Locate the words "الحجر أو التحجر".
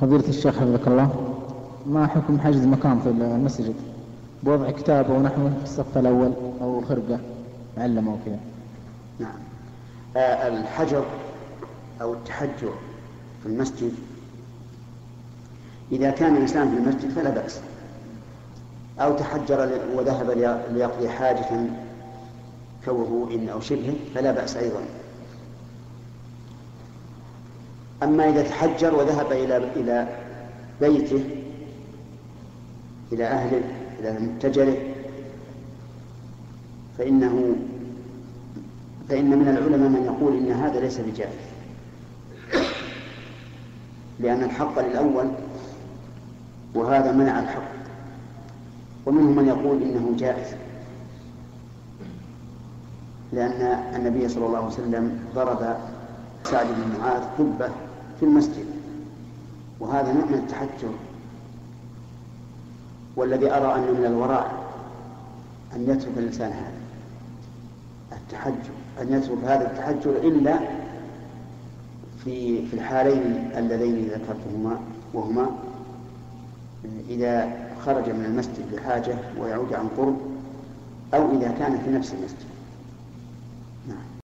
10.48-12.74